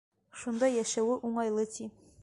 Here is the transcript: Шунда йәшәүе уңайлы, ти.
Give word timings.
Шунда 0.43 0.69
йәшәүе 0.77 1.19
уңайлы, 1.31 1.69
ти. 1.77 1.93